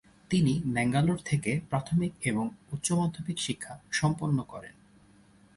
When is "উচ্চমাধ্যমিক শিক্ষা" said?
2.71-3.73